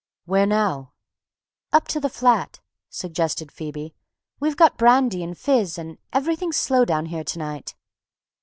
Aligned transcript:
"Where 0.25 0.47
now?" 0.47 0.93
"Up 1.71 1.87
to 1.89 1.99
the 1.99 2.09
flat," 2.09 2.59
suggested 2.89 3.51
Phoebe. 3.51 3.93
"We've 4.39 4.57
got 4.57 4.75
brandy 4.75 5.23
and 5.23 5.37
fizz—and 5.37 5.99
everything's 6.11 6.57
slow 6.57 6.85
down 6.85 7.05
here 7.05 7.23
to 7.23 7.37
night." 7.37 7.75